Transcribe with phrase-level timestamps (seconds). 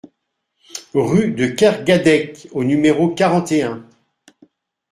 [0.95, 3.85] Rue de Kergadec au numéro quarante et un